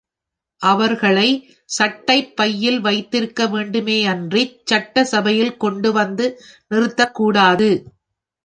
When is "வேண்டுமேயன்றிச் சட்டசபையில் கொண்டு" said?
3.47-5.91